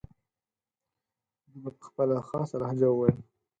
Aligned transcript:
ده 1.51 1.55
به 1.63 1.69
په 1.77 1.83
خپله 1.89 2.15
خاصه 2.29 2.55
لهجه 2.61 2.87
وویل. 2.91 3.17